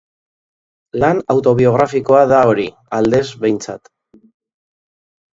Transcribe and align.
Lan 1.01 1.19
autobiografikoa 1.33 2.21
da 2.31 2.39
hori, 2.53 2.65
aldez 2.99 3.19
behintzat. 3.43 3.91